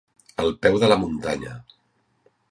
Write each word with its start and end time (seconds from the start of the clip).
Al 0.43 0.47
peu 0.65 0.77
de 0.83 0.89
la 0.91 0.97
muntanya. 1.01 1.53